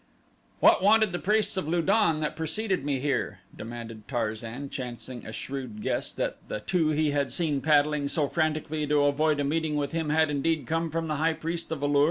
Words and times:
"What 0.61 0.81
wanted 0.81 1.11
the 1.11 1.19
priests 1.19 1.57
of 1.57 1.67
Lu 1.67 1.83
don 1.83 2.21
that 2.21 2.35
preceded 2.35 2.83
me 2.83 2.99
here?" 2.99 3.41
demanded 3.55 4.07
Tarzan 4.07 4.71
chancing 4.71 5.23
a 5.27 5.31
shrewd 5.31 5.83
guess 5.83 6.11
that 6.13 6.37
the 6.47 6.59
two 6.59 6.89
he 6.89 7.11
had 7.11 7.31
seen 7.31 7.61
paddling 7.61 8.07
so 8.07 8.27
frantically 8.27 8.87
to 8.87 9.03
avoid 9.03 9.39
a 9.39 9.43
meeting 9.43 9.75
with 9.75 9.91
him 9.91 10.09
had 10.09 10.31
indeed 10.31 10.65
come 10.65 10.89
from 10.89 11.07
the 11.07 11.17
high 11.17 11.33
priest 11.33 11.71
at 11.71 11.83
A 11.83 11.85
lur. 11.85 11.99